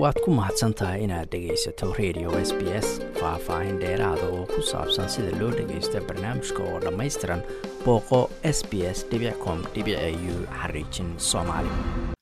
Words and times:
waad 0.00 0.16
ku 0.24 0.30
mahadsan 0.32 0.72
tahay 0.74 1.04
inaad 1.04 1.28
dhegaysato 1.32 1.92
radio 1.98 2.30
s 2.48 2.50
b 2.58 2.60
s 2.80 2.88
faah-faahin 3.20 3.76
dheeraada 3.82 4.26
oo 4.36 4.44
ku 4.52 4.60
saabsan 4.70 5.08
sida 5.14 5.32
loo 5.40 5.50
dhagaysto 5.58 6.00
barnaamijka 6.08 6.62
oo 6.64 6.78
dhammaystiran 6.84 7.42
booqo 7.84 8.20
s 8.56 8.58
b 8.70 8.72
s 8.96 9.04
com 9.44 9.58
u 9.62 10.34
xariijin 10.60 11.10
soomaali. 11.18 11.68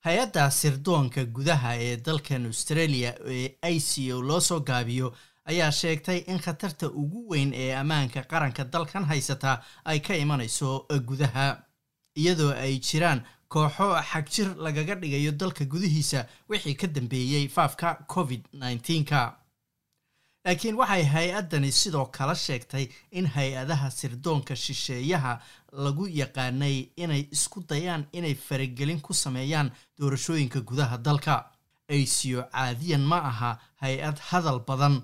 Hay'adda 0.06 0.50
sirdoonka 0.50 1.24
gudaha 1.24 1.74
ee 1.86 1.96
dalkan 2.06 2.46
australia 2.46 3.14
ee 3.26 3.48
i 3.74 3.80
c 3.80 4.12
o 4.12 4.20
loo 4.22 4.40
soo 4.40 4.60
gaabiyo 4.60 5.12
ayaa 5.44 5.70
sheegtay 5.70 6.18
in 6.26 6.38
khatarta 6.40 6.86
ugu 6.88 7.26
weyn 7.30 7.52
ee 7.54 7.74
ammaanka 7.76 8.22
qaranka 8.22 8.64
dalkan 8.64 9.04
haysata 9.04 9.62
ay 9.84 10.00
ka 10.00 10.14
imanayso 10.14 10.86
gudaha 11.06 11.62
iyadoo 12.16 12.50
ay 12.52 12.78
jiraan 12.78 13.22
kooxo 13.52 13.86
xagjir 14.10 14.48
lagaga 14.64 14.94
dhigayo 15.00 15.32
dalka 15.40 15.64
gudihiisa 15.72 16.20
wixii 16.50 16.74
ka 16.80 16.86
dambeeyey 16.86 17.48
faafka 17.48 17.88
covid 18.14 18.42
nneteen-ka 18.52 19.20
laakiin 20.44 20.76
waxay 20.80 21.04
hay'addani 21.14 21.70
sidoo 21.80 22.06
kale 22.16 22.34
sheegtay 22.34 22.84
in 23.18 23.26
hay'adaha 23.34 23.90
sirdoonka 23.98 24.54
shisheeyaha 24.56 25.32
lagu 25.84 26.04
yaqaanay 26.20 26.76
inay 27.02 27.22
isku 27.34 27.58
dayaan 27.68 28.06
inay 28.18 28.34
faragelin 28.46 29.00
ku 29.00 29.12
sameeyaan 29.14 29.70
doorashooyinka 29.98 30.60
gudaha 30.68 30.96
dalka. 30.98 31.34
Aysiyo 31.90 32.42
caadiyan 32.52 33.00
ma 33.10 33.18
aha 33.30 33.50
hay'ad 33.82 34.18
hadal 34.28 34.60
badan 34.68 34.94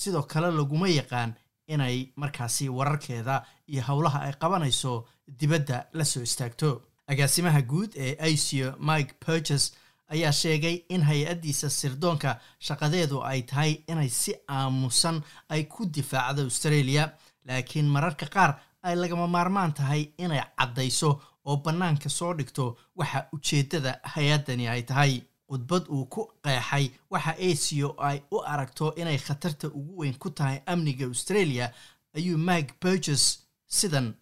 sidoo 0.00 0.22
kale 0.22 0.50
laguma 0.58 0.88
yaqaan 0.88 1.34
inay 1.68 1.96
markaasi 2.16 2.68
wararkeeda 2.68 3.44
iyo 3.72 3.82
howlaha 3.88 4.18
ay 4.26 4.32
qabanayso 4.40 4.92
dibadda 5.38 5.76
la 5.92 6.04
soo 6.04 6.22
istaagto 6.22 6.68
agaasimaha 7.06 7.62
guud 7.62 7.90
ee 7.96 8.16
ico 8.32 8.76
mike 8.80 9.14
purges 9.26 9.72
ayaa 10.08 10.32
sheegay 10.32 10.74
in 10.88 11.02
hay'addiisa 11.02 11.70
sirdoonka 11.70 12.40
shaqadeedu 12.58 13.22
ay 13.24 13.42
tahay 13.42 13.72
inay 13.88 14.08
si 14.08 14.34
aamusan 14.48 15.22
ay 15.48 15.64
ku 15.64 15.86
difaacdo 15.86 16.42
australia 16.42 17.12
laakiin 17.46 17.86
mararka 17.88 18.26
qaar 18.26 18.60
ay 18.82 18.96
lagama 18.96 19.26
maarmaan 19.26 19.72
tahay 19.74 20.02
inay 20.18 20.42
caddayso 20.58 21.20
oo 21.44 21.56
bannaanka 21.56 22.08
soo 22.08 22.34
dhigto 22.34 22.76
waxa 22.96 23.26
ujeeddada 23.32 24.00
hay'addani 24.14 24.68
ay 24.68 24.82
tahay. 24.82 25.22
Khudbad 25.52 25.84
uu 25.92 26.04
ku 26.06 26.22
qeexay 26.44 26.90
waxa 27.10 27.32
aco 27.48 27.88
ay 28.08 28.22
u 28.30 28.38
aragto 28.52 28.94
inay 28.96 29.18
khatarta 29.18 29.66
ugu 29.68 29.92
weyn 30.00 30.14
ku 30.18 30.30
tahay 30.30 30.62
amniga 30.66 31.04
australia 31.06 31.72
ayuu 32.16 32.38
mike 32.38 32.72
burges 32.80 33.24
sidan 33.66 34.14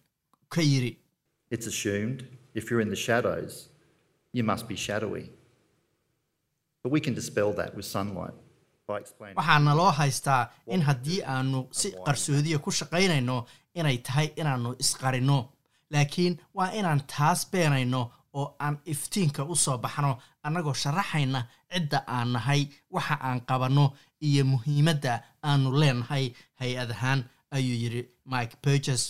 ka 0.49 0.61
yiri 0.61 0.97
if 1.51 2.69
you're 2.71 2.81
in 2.81 2.89
the 2.89 2.95
shadows, 2.95 3.69
you 4.33 4.43
must 4.43 4.67
be 4.67 4.75
shadowy. 4.75 5.29
But 6.83 6.91
we 6.91 6.99
can 6.99 7.13
dispel 7.13 7.53
that 7.53 7.75
with 7.75 7.85
sunlight. 7.85 8.33
waxaana 9.37 9.73
loo 9.79 9.91
haystaa 9.99 10.49
in 10.67 10.81
haddii 10.87 11.19
aanu 11.33 11.59
si 11.79 11.87
qarsoodiya 12.07 12.57
ku 12.65 12.71
shaqaynayno 12.79 13.35
inay 13.79 13.97
tahay 14.07 14.27
inaannu 14.41 14.71
isqarino 14.83 15.37
laakiin 15.93 16.33
waa 16.57 16.69
inaan 16.79 17.01
taas 17.13 17.39
beenayno 17.51 18.01
oo 18.39 18.45
aan 18.65 18.75
iftiinka 18.93 19.43
u 19.53 19.55
soo 19.63 19.77
baxno 19.85 20.11
annagoo 20.43 20.73
sharaxayna 20.83 21.39
cidda 21.73 21.99
aan 22.15 22.29
nahay 22.35 22.61
waxa 22.95 23.15
aan 23.29 23.39
qabanno 23.49 23.85
iyo 24.27 24.43
muhiimadda 24.51 25.13
aanu 25.49 25.67
leenahay 25.81 26.25
hay'ad 26.61 26.91
ahaan 26.95 27.19
ayuu 27.55 27.77
yidhi 27.83 28.01
mike 28.33 28.55
burges 28.63 29.03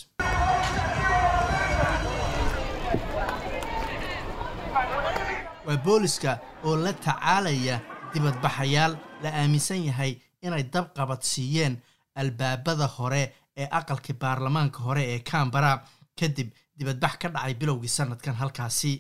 waa 5.66 5.78
booliska 5.78 6.38
oo 6.64 6.76
la 6.84 6.94
tacaalaya 6.94 7.80
dibadbaxayaal 8.14 8.94
la 9.24 9.30
aaminsan 9.42 9.84
yahay 9.86 10.14
inay 10.42 10.64
dabqabad 10.74 11.22
siiyeen 11.22 11.82
albaabada 12.16 12.88
hore 12.98 13.24
ee 13.58 13.68
aqalkii 13.80 14.16
baarlamaanka 14.22 14.80
hore 14.88 15.04
ee 15.14 15.20
cambara 15.20 15.72
kadib 16.20 16.50
dibadbax 16.78 17.14
ka 17.22 17.28
dhacay 17.30 17.54
bilowgii 17.54 17.88
sanadkan 17.98 18.36
halkaasi. 18.36 18.94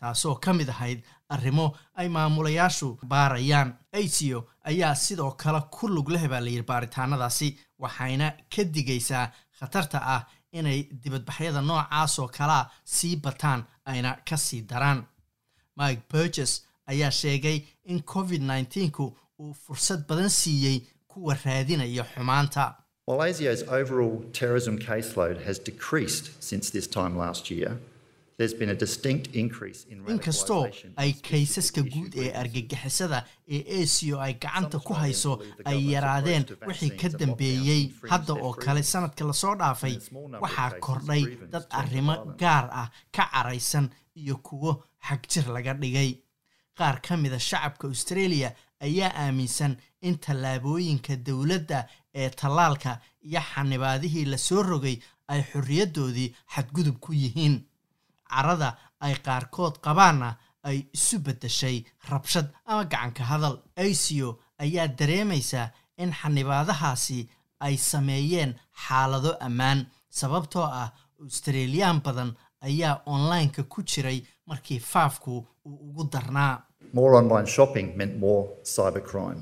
Taasoo 0.00 0.34
ka 0.44 0.52
mid 0.52 0.68
ahayd 0.68 1.00
arrimo 1.28 1.66
ay 1.94 2.08
maamulayaashu 2.08 2.98
baarayaan. 3.10 3.68
Aco 3.92 4.38
ayaa 4.64 4.94
sidoo 4.94 5.30
kale 5.42 5.60
ku 5.70 5.88
lug 5.88 6.08
leh 6.10 6.28
baa 6.28 6.40
layidhi 6.40 6.62
baaritaanadaasi 6.70 7.48
waxayna 7.82 8.26
ka 8.54 8.62
digaysaa 8.74 9.26
khatarta 9.58 9.98
ah 10.14 10.22
inay 10.52 10.80
dibadbaxyada 11.02 11.60
noocaas 11.60 12.18
oo 12.18 12.28
kalea 12.28 12.70
sii 12.84 13.16
bataan 13.16 13.60
ayna 13.90 14.10
ka 14.28 14.36
sii 14.36 14.62
daraan 14.70 15.06
mike 15.76 16.02
burges 16.12 16.62
ayaa 16.86 17.10
sheegay 17.10 17.62
in 17.84 18.02
covid 18.02 18.42
nneteen-ku 18.42 19.12
uu 19.40 19.54
fursad 19.66 20.06
badan 20.08 20.28
siiyey 20.30 20.80
kuwa 21.08 21.34
raadinaya 21.44 22.04
xumaanta. 22.14 22.74
While 23.06 23.20
ASIO's 23.30 23.62
overall 23.68 24.24
terrorism 24.32 24.78
caseload 24.78 25.44
has 25.46 25.58
decreased 25.58 26.30
since 26.40 26.70
this 26.70 26.86
time 26.88 27.18
last 27.18 27.50
year, 27.50 27.76
there's 28.38 28.54
been 28.54 28.70
a 28.70 28.74
distinct 28.74 29.26
increase 29.42 29.84
in 29.90 29.98
inkastoo 30.14 30.62
ay 30.96 31.12
kaysaska 31.28 31.82
guud 31.82 32.14
ee 32.22 32.30
argagixisada 32.42 33.24
ee 33.48 33.60
aco 33.82 34.20
ay 34.26 34.32
gacanta 34.44 34.78
ku 34.78 34.92
hayso 35.02 35.32
ay 35.64 35.78
yaraadeen 35.92 36.44
wixii 36.66 36.90
ka 37.02 37.08
dambeeyey 37.18 37.82
hadda 38.10 38.32
oo 38.46 38.52
kale 38.64 38.82
sanadka 38.82 39.24
la 39.24 39.32
soo 39.42 39.54
dhaafay 39.60 39.94
waxaa 40.44 40.70
kordhay 40.86 41.22
dad 41.52 41.66
arrimo 41.80 42.16
gaar 42.42 42.64
ah 42.80 42.88
ka 43.16 43.24
caraysan 43.34 43.88
iyo 44.22 44.36
kuwo 44.36 44.72
xagjir 45.08 45.46
laga 45.54 45.74
dhigay. 45.74 46.10
Qaar 46.78 46.96
ka 47.02 47.16
mida 47.16 47.38
shacabka 47.38 47.86
australia 47.88 48.50
ayaa 48.86 49.12
aaminsan 49.24 49.76
in 50.02 50.18
tallaabooyinka 50.24 51.16
dowladda 51.26 51.78
ee 52.14 52.30
tallaalka 52.30 53.00
iyo 53.28 53.40
xanibaadihii 53.50 54.24
la 54.32 54.38
soo 54.38 54.62
rogay 54.62 54.96
ay 55.32 55.40
xorriyaddoodii 55.50 56.34
xadgudub 56.54 56.96
ku 57.04 57.12
yihiin. 57.12 57.54
Carada 58.30 58.70
ay 59.00 59.14
qaarkood 59.26 59.74
qabaanna 59.84 60.28
ay 60.68 60.78
isu 60.96 61.18
beddeshay 61.24 61.84
rabshad 62.10 62.46
ama 62.66 62.84
gacanka 62.84 63.24
hadal. 63.30 63.56
Aco 63.76 64.28
ayaa 64.58 64.88
dareemaysaa 64.98 65.70
in 66.02 66.10
xanibaadahaasi 66.20 67.28
ay 67.60 67.76
sameeyeen 67.76 68.52
xaalado 68.84 69.32
ammaan 69.46 69.86
sababtoo 70.10 70.66
ah 70.82 70.90
australiyaan 71.22 72.00
badan 72.04 72.30
ayaa 72.68 73.00
onlineka 73.06 73.62
ku 73.62 73.82
jiray 73.82 74.18
markii 74.46 74.78
faafku 74.92 75.32
uu 75.66 75.76
ugu 75.88 76.04
darnaa 76.12 76.62
More 76.92 77.14
online 77.16 77.46
shopping 77.46 77.86
meant 77.96 78.14
more 78.18 78.48
cybercrime. 78.74 79.40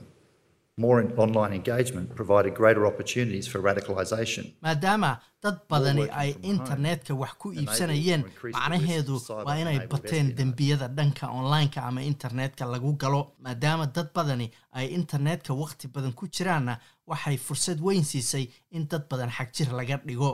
More 0.77 0.99
online 1.25 1.53
engagement 1.61 2.15
provided 2.19 2.55
greater 2.55 2.85
opportunities 2.87 3.47
for 3.51 3.61
radicalisation. 3.63 4.45
maadaama 4.63 5.11
dad 5.43 5.57
badani 5.71 6.05
ay 6.21 6.31
internetka 6.53 7.15
wax 7.15 7.33
ku 7.43 7.53
iibsanayeen 7.53 8.23
macnaheedu 8.53 9.21
waa 9.47 9.57
inay 9.63 9.79
bateen 9.93 10.35
dembiyada 10.37 10.89
dhanka 10.89 11.29
onlineka 11.39 11.83
ama 11.83 12.03
internetka 12.03 12.65
lagu 12.75 12.93
galo 13.03 13.21
maadaama 13.45 13.87
dad 13.97 14.09
badani 14.15 14.51
ay 14.73 14.87
internetka 15.01 15.53
waqti 15.63 15.89
badan 15.95 16.13
ku 16.13 16.27
jiraanna 16.37 16.79
waxay 17.07 17.37
fursad 17.47 17.79
weyn 17.87 18.05
siisay 18.05 18.49
in 18.71 18.89
dad 18.89 19.03
badan 19.11 19.31
xagjir 19.39 19.69
laga 19.79 19.97
dhigo 20.07 20.31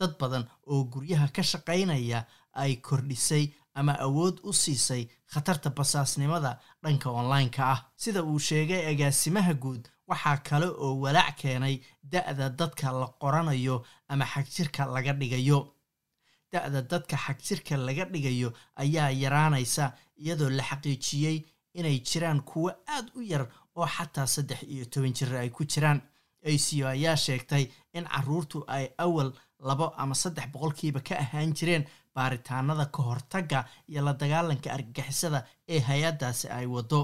dad 0.00 0.16
badan 0.18 0.44
oo 0.66 0.84
guryaha 0.84 1.28
ka 1.28 1.42
shaqaynaya 1.42 2.24
ay 2.52 2.76
kordhisay 2.76 3.52
ama 3.74 3.92
awood 4.00 4.40
u 4.44 4.52
siisay 4.52 5.02
khatarta 5.32 5.70
basaasnimada 5.70 6.58
dhanka 6.82 7.10
online-ka 7.10 7.62
ah. 7.72 7.80
Sida 7.96 8.22
uu 8.24 8.38
sheegay 8.38 8.86
agaasimaha 8.92 9.54
guud 9.54 9.88
waxaa 10.08 10.36
kale 10.48 10.66
oo 10.66 10.94
walaac 11.02 11.36
keenay 11.36 11.80
da-da 12.02 12.48
dadka 12.48 12.92
la 12.92 13.06
qoranayo 13.20 13.84
ama 14.08 14.24
xagjirka 14.24 14.86
laga 14.86 15.12
dhigayo. 15.12 15.60
Da-da 16.52 16.80
dadka 16.82 17.16
xagjirka 17.16 17.76
laga 17.76 18.04
dhigayo 18.12 18.52
ayaa 18.76 19.10
yaraanaysa 19.10 19.92
iyadoo 20.16 20.50
la 20.50 20.62
xaqiijiyey 20.62 21.44
inay 21.74 22.00
jiraan 22.00 22.40
kuwo 22.42 22.70
aad 22.88 23.06
u 23.14 23.20
yar 23.22 23.44
oo 23.76 23.86
xataa 23.86 24.26
saddex 24.26 24.62
iyo 24.62 24.84
toban 24.84 25.12
jir 25.14 25.36
ay 25.36 25.50
ku 25.50 25.64
jiraan. 25.64 26.00
Aco 26.42 26.86
ayaa 26.88 27.16
sheegtay 27.16 27.68
in 27.92 28.04
caruurtu 28.08 28.64
ay 28.66 28.88
awal 28.98 29.30
labo 29.68 29.86
ama 29.96 30.14
saddex 30.14 30.46
boqolkiiba 30.52 31.00
ka 31.00 31.14
ahaan 31.24 31.52
jireen 31.58 31.84
baaritaanada 32.14 32.86
ka 32.94 33.02
hortagga 33.02 33.64
iyo 33.88 34.00
la 34.04 34.12
dagaalanka 34.12 34.72
argagixisada 34.76 35.44
ee 35.68 35.80
hay'addaasi 35.88 36.48
ay 36.58 36.66
waddo. 36.66 37.00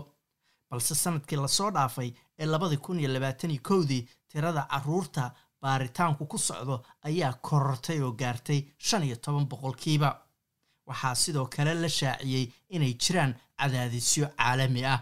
Balse 0.71 0.95
sannadkii 0.95 1.37
la 1.39 1.49
soo 1.49 1.71
dhaafay 1.71 2.11
ee 2.39 2.47
labadii 2.47 2.77
kun 2.85 3.01
iyo 3.01 3.09
labaataniyo 3.13 3.61
kowdii 3.69 4.09
tirada 4.29 4.63
carruurta 4.71 5.31
baaritaanku 5.63 6.27
ku 6.27 6.39
socdo 6.39 6.77
ayaa 7.09 7.33
korortay 7.47 8.01
oo 8.03 8.13
gaartay 8.21 8.61
shan 8.79 9.03
iyo 9.03 9.17
toban 9.17 9.47
boqolkiiba. 9.51 10.11
Waxaa 10.89 11.15
sidoo 11.15 11.47
kale 11.55 11.75
la 11.75 11.89
shaaciyey 11.89 12.47
inay 12.75 12.95
jiraan 13.03 13.33
cadaadisyo 13.59 14.27
caalami 14.39 14.83
ah. 14.85 15.01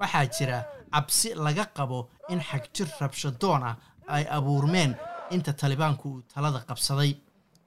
Waxaa 0.00 0.26
jira 0.36 0.58
cabsi 0.92 1.34
laga 1.34 1.64
qabo 1.76 2.08
in 2.28 2.40
xagjir 2.40 2.88
rabshadoon 3.00 3.62
ah 3.62 3.76
ay 4.08 4.24
abuurmeen. 4.36 4.96
Inta 5.30 5.52
talibaanku 5.52 6.08
uu 6.10 6.22
talada 6.22 6.60
qabsaday 6.68 7.12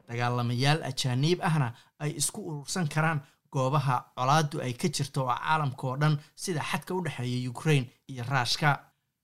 dagaalamayaal 0.08 0.82
ajaaniib 0.90 1.40
ahna 1.50 1.74
ay 2.00 2.12
isku 2.20 2.42
urursan 2.50 2.88
karaan 2.94 3.22
goobaha 3.54 3.96
colaaddu 4.18 4.60
ay 4.66 4.74
ka 4.74 4.88
jirto 4.96 5.22
oo 5.26 5.36
caalamka 5.36 5.88
oo 5.88 5.98
dhan 6.02 6.18
sida 6.36 6.62
xadka 6.72 6.94
u 6.96 7.02
dhexeeya 7.06 7.50
ukraine 7.50 7.88
iyo 8.12 8.24
raashka 8.32 8.70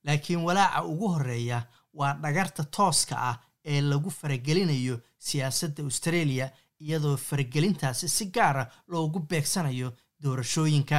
laakiin 0.06 0.40
walaaca 0.48 0.84
ugu 0.92 1.07
horreeya 1.13 1.60
waa 1.94 2.13
dhagarta 2.13 2.63
tooska 2.63 3.16
ah 3.30 3.36
ee 3.66 3.81
lagu 3.81 4.10
faragelinayo 4.10 4.95
siyaasadda 5.18 5.84
australia 5.84 6.45
iyadoo 6.80 7.18
faragelintaasi 7.18 8.07
si 8.10 8.25
gaara 8.36 8.63
loogu 8.88 9.19
beegsanayo 9.19 9.90
doorashooyinka 10.24 10.98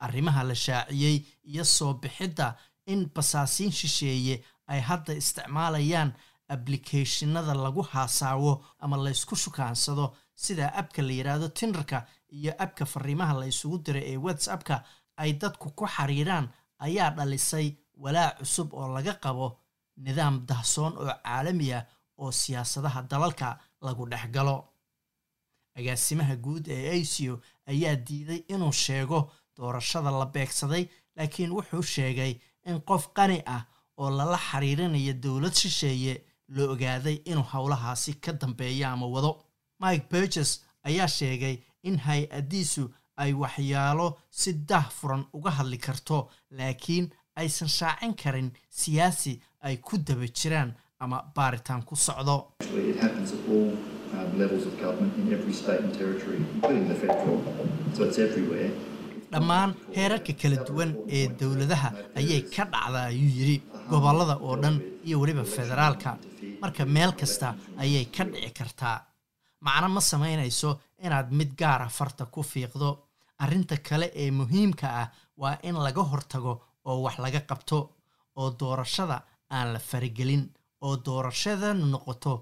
arrimaha 0.00 0.42
la 0.44 0.54
shaaciyey 0.54 1.16
iyo 1.50 1.64
soo 1.64 1.94
bixidda 2.02 2.56
in 2.86 3.00
basaasiin 3.14 3.72
shisheeye 3.72 4.44
ay 4.66 4.80
hadda 4.80 5.12
isticmaalayaan 5.20 6.12
ablicathonada 6.54 7.54
lagu 7.54 7.82
haasaawo 7.82 8.52
ama 8.78 8.96
laysku 8.96 9.36
shukaansado 9.36 10.16
sida 10.34 10.72
abka 10.80 11.02
la 11.02 11.12
yidhaahdo 11.12 11.48
tinderka 11.48 12.06
iyo 12.38 12.52
abka 12.64 12.84
fariimaha 12.86 13.34
la 13.40 13.46
isugu 13.46 13.78
diray 13.78 14.04
ee 14.12 14.16
whatsappka 14.16 14.76
ay 15.16 15.32
dadku 15.32 15.70
ku 15.78 15.84
xiriiraan 15.96 16.46
ayaa 16.86 17.10
dhalisay 17.16 17.66
walaac 18.02 18.38
cusub 18.38 18.68
oo 18.74 18.88
laga 18.96 19.14
qabo 19.24 19.46
nidaam 19.96 20.46
dahsoon 20.48 20.92
oo 20.98 21.06
caalami 21.24 21.72
ah 21.78 21.84
oo 22.18 22.32
siyaasadaha 22.32 23.02
dalalka 23.10 23.58
lagu 23.86 24.04
dhex 24.12 24.26
galo. 24.34 24.56
Agaasimaha 25.78 26.36
guud 26.36 26.68
ee 26.68 27.00
acio 27.00 27.40
ayaa 27.66 27.96
diiday 27.96 28.40
inuu 28.48 28.72
sheego 28.72 29.18
doorashada 29.56 30.10
la 30.10 30.26
beegsaday 30.34 30.84
laakiin 31.16 31.52
wuxuu 31.58 31.82
sheegay 31.82 32.32
in 32.66 32.80
qof 32.80 33.08
qani 33.16 33.38
ah 33.46 33.62
oo 33.98 34.10
lala 34.10 34.38
xiriirinayo 34.48 35.12
dowlad 35.22 35.54
shisheeye 35.62 36.14
la 36.48 36.62
ogaaday 36.72 37.14
inuu 37.30 37.46
howlahaasi 37.52 38.12
ka 38.14 38.32
dambeeyo 38.32 38.86
ama 38.88 39.06
wado. 39.06 39.32
Mike 39.80 40.06
burges 40.10 40.50
ayaa 40.88 41.08
sheegay 41.08 41.56
in 41.82 41.96
hay'addiisu 42.06 42.90
ay 43.16 43.32
waxyaalo 43.32 44.18
si 44.30 44.52
dah 44.52 44.86
furan 44.90 45.24
uga 45.32 45.50
hadli 45.50 45.78
karto 45.78 46.18
laakiin 46.50 47.10
aysan 47.36 47.68
shaacin 47.68 48.14
karin 48.22 48.50
siyaasi 48.70 49.40
ay 49.66 49.76
ku 49.76 49.98
daba 49.98 50.26
jiraan 50.38 50.70
ama 50.98 51.18
baaritaan 51.36 51.82
ku 51.88 51.96
socdo 51.96 52.36
dhammaan 59.32 59.70
heerarka 59.96 60.32
kala 60.40 60.56
duwan 60.68 60.90
ee 61.16 61.28
dowladaha 61.40 61.88
ayay 62.18 62.42
ka 62.54 62.64
dhacdaa 62.72 63.04
ayuu 63.12 63.30
yidhi 63.38 63.56
gobollada 63.90 64.34
oo 64.46 64.56
dhan 64.62 64.76
iyo 65.06 65.16
weliba 65.20 65.44
federaalka. 65.44 66.10
Marka 66.62 66.84
meel 66.84 67.12
kasta 67.20 67.54
ayay 67.82 68.04
ka 68.14 68.24
dhici 68.24 68.50
kartaa. 68.58 68.96
Macno 69.64 69.88
ma 69.88 70.00
samaynayso 70.00 70.70
inaad 71.04 71.28
mid 71.38 71.50
gaara 71.60 71.88
farta 71.88 72.24
ku 72.26 72.40
fiiqdo. 72.42 72.88
Arrinta 73.42 73.76
kale 73.88 74.06
ee 74.22 74.30
muhiimka 74.30 74.86
ah 75.02 75.08
waa 75.40 75.58
in 75.68 75.74
laga 75.86 76.02
hortago 76.10 76.52
oo 76.88 76.98
wax 77.04 77.16
laga 77.24 77.40
qabto 77.48 77.78
oo 78.36 78.50
doorashada 78.60 79.16
aan 79.50 79.72
la 79.72 79.78
faragelin 79.78 80.44
oo 80.84 80.96
doorashadanu 81.06 81.86
noqoto 81.92 82.32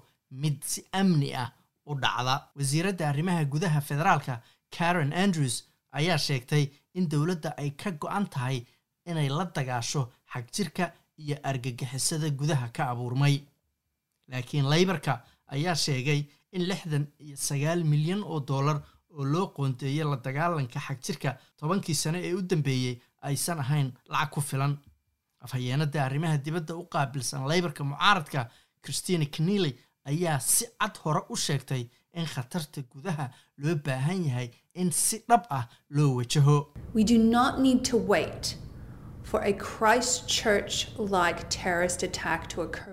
mid 0.41 0.57
si 0.63 0.81
amni 0.99 1.29
ah 1.43 1.49
u 1.89 1.95
dhacda. 1.95 2.35
Wasiiradda 2.57 3.03
arrimaha 3.09 3.45
gudaha 3.53 3.79
federaalka 3.89 4.33
karen 4.75 5.11
andrews 5.13 5.55
ayaa 5.91 6.17
sheegtay 6.17 6.69
in 6.93 7.07
dowladda 7.09 7.49
ay 7.57 7.69
ka 7.71 7.91
go-an 7.91 8.27
tahay 8.29 8.65
inay 9.05 9.29
la 9.29 9.45
dagaasho 9.45 10.01
xagjirka 10.33 10.91
iyo 11.17 11.35
argagixisada 11.43 12.29
gudaha 12.29 12.67
ka 12.73 12.89
abuurmay. 12.91 13.35
Laakiin 14.31 14.65
laybarka 14.69 15.13
ayaa 15.47 15.75
sheegay 15.75 16.25
in 16.51 16.63
lixdan 16.69 17.07
iyo 17.19 17.35
sagaal 17.37 17.83
milyan 17.83 18.23
oo 18.23 18.39
dollar 18.39 18.81
oo 19.17 19.23
loo 19.25 19.47
qoondeeyay 19.55 20.05
la 20.05 20.17
dagaalanka 20.25 20.79
xagjirka 20.79 21.37
tobankii 21.57 21.95
sane 21.95 22.19
ee 22.27 22.33
u 22.33 22.41
dambeeyey 22.41 22.95
aysan 23.21 23.59
ahayn 23.59 23.91
lacag 24.09 24.31
ku 24.31 24.41
filan. 24.41 24.77
Afhayeenada 25.41 26.03
arrimaha 26.05 26.37
dibadda 26.37 26.75
u 26.75 26.83
qaabilsan 26.93 27.47
laybarka 27.47 27.83
mucaaradka 27.83 28.49
christina 28.83 29.25
knely 29.25 29.71
ayaa 30.05 30.39
si 30.39 30.65
cad 30.79 30.97
hore 31.03 31.21
u 31.29 31.35
sheegtay 31.35 31.83
in 32.13 32.25
khatarta 32.25 32.81
gudaha 32.91 33.29
loo 33.57 33.75
baahan 33.75 34.25
yahay 34.25 34.49
in 34.73 34.91
si 34.91 35.17
dhab 35.29 35.43
ah 35.49 35.67
loo 35.89 36.15
wajaho. 36.17 36.57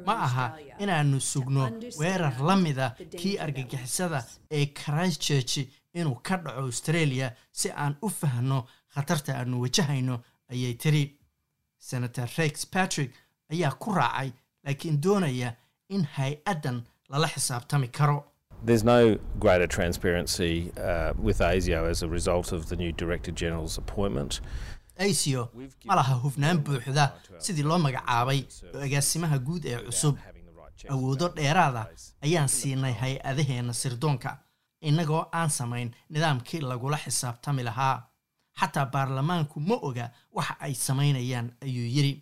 Ma 0.06 0.14
aha 0.26 0.58
inaannu 0.78 1.20
sugno 1.20 1.70
weerar 1.98 2.40
la 2.40 2.56
mida 2.56 2.94
kii 3.20 3.38
argagixisada 3.38 4.24
ee 4.50 4.66
christchurch 4.66 5.58
inuu 5.94 6.14
ka 6.22 6.36
dhaco 6.36 6.60
australia 6.60 7.32
si 7.52 7.70
aan 7.70 7.96
u 8.02 8.08
fahno 8.10 8.66
khatarta 8.94 9.34
aannu 9.38 9.60
wajahayno 9.62 10.20
ayay 10.50 10.74
tiri. 10.74 11.18
Senator 11.78 12.28
rex 12.38 12.66
patrick 12.66 13.12
ayaa 13.52 13.70
ku 13.78 13.92
raacay 13.94 14.32
laakiin 14.64 15.00
doonaya 15.02 15.56
in 15.88 16.04
hay'addan 16.16 16.82
lala 17.08 17.28
xisaabtami 17.28 17.88
karo 17.88 18.24
There's 18.66 18.84
no 18.84 19.18
greater 19.38 19.66
transparency 19.68 20.72
uh, 20.76 21.12
with 21.26 21.38
ASIO 21.38 21.88
as 21.88 22.02
a 22.02 22.08
result 22.08 22.52
of 22.52 22.68
the 22.70 22.76
new 22.76 22.92
Director 22.92 23.32
General's 23.42 23.78
appointment. 23.78 24.40
acio 24.98 25.50
ma 25.84 26.02
hufnaan 26.02 26.58
buuxda 26.64 27.04
sidii 27.38 27.62
loo 27.62 27.78
magacaabay 27.78 28.38
agaasimaha 28.84 29.38
guud 29.38 29.64
ee 29.66 29.78
cusub. 29.86 30.16
Awoodo 30.88 31.28
dheeraada 31.36 31.82
ayaan 32.24 32.48
siinay 32.48 32.92
hay'adaheenna 33.02 33.72
sirdoonka 33.82 34.30
innagoo 34.80 35.22
aan 35.32 35.50
samayn 35.50 35.90
nidaamkii 36.10 36.60
lagula 36.60 36.96
xisaabtami 37.04 37.62
lahaa. 37.68 37.96
Xataa 38.60 38.86
baarlamaanku 38.94 39.60
ma 39.60 39.74
oga 39.88 40.10
waxa 40.32 40.56
ay 40.60 40.74
samaynayaan 40.74 41.52
ayuu 41.62 41.86
yidhi. 41.96 42.14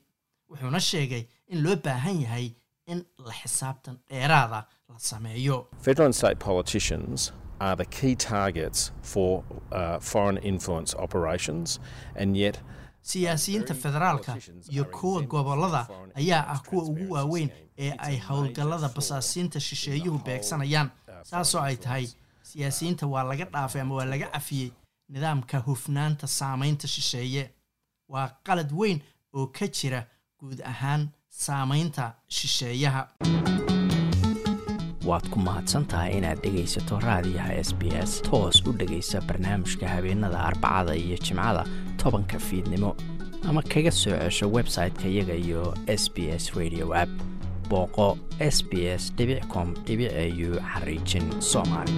Wuxuuna 0.51 0.81
sheegay 0.81 1.25
in 1.49 1.63
loo 1.65 1.77
baahan 1.77 2.21
yahay 2.23 2.47
in 2.87 3.05
la 3.19 3.33
xisaabtan 3.33 3.99
dheeraada 4.11 4.65
la 4.89 4.99
sameeyo. 4.99 5.67
Federal 5.83 6.07
and 6.07 6.15
state 6.15 6.39
politicians 6.39 7.33
are 7.61 7.77
the 7.77 7.85
key 7.85 8.15
targets 8.17 8.93
for 9.03 9.43
uh, 9.73 9.99
foreign 10.01 10.39
influence 10.39 10.95
operations, 10.99 11.81
and 12.17 12.37
yet 12.37 12.61
siyaasiyiinta 13.03 13.75
federaalka 13.75 14.37
iyo 14.71 14.85
kuwa 14.85 15.23
gobollada 15.23 15.89
ayaa 16.15 16.47
ah 16.49 16.59
kuwa 16.69 16.85
ugu 16.85 17.13
waaweyn 17.15 17.51
ee 17.79 17.95
ay 17.99 18.19
howlgallada 18.19 18.89
basaasiinta 18.89 19.61
shisheeyuhu 19.61 20.19
beegsanayaan 20.19 20.91
saasoo 21.23 21.61
ay 21.61 21.77
tahay 21.77 22.07
siyaasiyiinta 22.43 23.07
waa 23.07 23.23
laga 23.25 23.45
dhaafay 23.45 23.81
ama 23.83 23.95
waa 23.95 24.05
laga 24.05 24.27
cafiyey 24.27 24.71
nidaamka 25.09 25.59
hufnaanta 25.59 26.27
saamaynta 26.27 26.89
shisheeye. 26.89 27.51
Waa 28.09 28.29
qalad 28.45 28.73
weyn 28.73 29.01
oo 29.33 29.47
ka 29.47 29.67
jira 29.67 30.07
guud 30.41 30.61
ahaan 30.65 31.09
saamaynta 31.39 32.13
shisheeyaha. 32.29 33.09
Waad 35.05 35.27
ku 35.33 35.39
mahadsantahay 35.47 36.15
inaad 36.19 36.39
dhegaysato 36.45 37.01
raadiyaha 37.03 37.53
s 37.61 37.73
b 37.75 37.91
s 38.03 38.23
toos 38.23 38.63
u 38.67 38.73
dhegaysa 38.73 39.21
barnaamijka 39.29 39.89
habeenada 39.89 40.39
arbacada 40.49 40.95
iyo 40.97 41.17
jimcada 41.19 41.65
tobanka 42.03 42.39
fiidnimo. 42.39 42.97
Ama 43.49 43.63
kaga 43.63 43.91
soo 43.91 44.17
cesho 44.17 44.47
website-ka 44.49 45.09
iyaga 45.09 45.35
iyo 45.35 45.75
s 45.87 46.09
b 46.15 46.31
s 46.31 46.55
radio 46.55 46.95
app. 46.95 47.11
Booqo 47.69 48.19
s 48.39 48.63
b 48.63 48.87
s 48.87 49.13
com 49.53 49.75
au 49.75 50.51
xariijin 50.73 51.27
soomaali 51.41 51.93